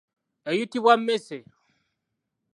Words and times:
Eyitibwa 0.49 0.93
mmese. 0.99 1.37